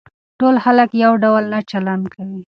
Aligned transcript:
ټول 0.39 0.55
خلک 0.65 0.89
يو 1.03 1.11
ډول 1.23 1.43
نه 1.53 1.59
چلن 1.71 1.99
کوي. 2.13 2.39